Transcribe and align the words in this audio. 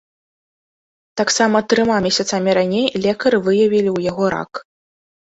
Таксама 1.19 1.57
трыма 1.73 1.97
месяцамі 2.05 2.55
раней 2.59 2.87
лекары 3.03 3.37
выявілі 3.49 3.89
ў 3.93 3.99
яго 4.09 4.25
рак. 4.35 4.51